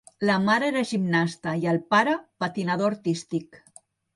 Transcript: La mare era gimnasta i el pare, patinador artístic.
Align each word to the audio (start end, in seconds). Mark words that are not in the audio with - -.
La 0.27 0.35
mare 0.45 0.69
era 0.71 0.81
gimnasta 0.91 1.53
i 1.65 1.69
el 1.73 1.79
pare, 1.95 2.17
patinador 2.45 2.97
artístic. 2.97 3.63